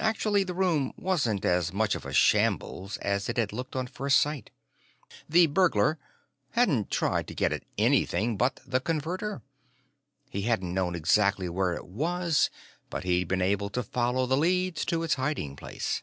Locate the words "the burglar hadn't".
5.28-6.90